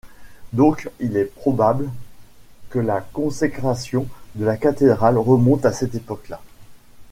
Donc, 0.53 0.89
il 0.99 1.15
est 1.15 1.25
probable 1.25 1.87
que 2.71 2.79
la 2.79 3.01
consécration 3.01 4.07
de 4.33 4.43
la 4.45 4.57
cathédrale 4.57 5.19
remonte 5.19 5.63
à 5.63 5.73
cette 5.73 5.93
époque-là. 5.93 6.41